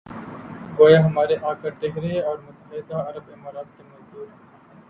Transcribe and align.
گویا 0.79 0.99
ہمارے 1.05 1.35
آقا 1.43 1.69
ٹھہرے 1.79 2.19
اور 2.21 2.37
متحدہ 2.37 2.97
عرب 3.09 3.29
امارات 3.33 3.77
کے 3.77 3.83
مزدور۔ 3.83 4.27